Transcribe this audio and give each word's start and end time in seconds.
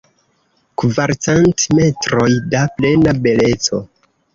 Kvarcent 0.83 1.67
metroj 1.75 2.29
da 2.51 2.67
plena 2.77 3.19
beleco. 3.25 3.87